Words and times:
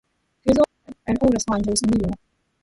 He 0.43 0.49
also 0.49 0.63
has 0.87 0.95
an 1.05 1.17
older 1.21 1.37
son, 1.47 1.63
Jose 1.63 1.83
Emilio. 1.85 2.15